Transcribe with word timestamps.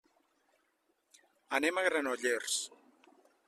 Anem 1.59 1.81
a 1.83 1.87
Granollers. 1.91 2.59